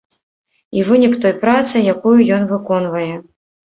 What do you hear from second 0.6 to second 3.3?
І вынік той працы, якую ён выконвае.